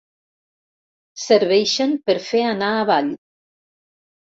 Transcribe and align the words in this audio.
Serveixen 1.25 1.95
per 2.09 2.17
fer 2.31 2.43
anar 2.55 2.73
avall. 2.81 3.15